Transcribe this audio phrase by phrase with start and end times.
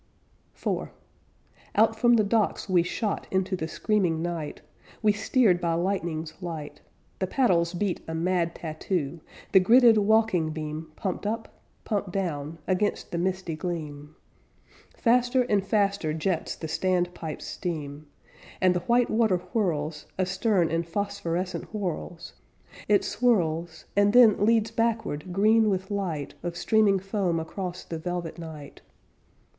[0.55, 0.87] IV
[1.75, 4.61] Out from the docks we shot Into the screaming night;
[5.03, 6.81] We steered by lightning's light;
[7.19, 13.11] The paddles beat a mad tattoo; The gridded walking beam Pumped up, pumped down, Against
[13.11, 14.15] the misty gleam;
[14.97, 18.07] Faster and faster jets the stand pipes' steam.
[18.59, 22.33] And the white water whirls Astern in phosphorescent whorls
[22.87, 28.39] It swirls And then leads backward green with light Of streaming foam across the velvet
[28.39, 28.81] night.